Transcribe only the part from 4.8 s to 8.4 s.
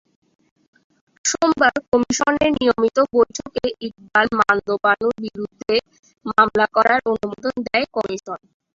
বানুর বিরুদ্ধে মামলা করার অনুমোদন দেয় কমিশন।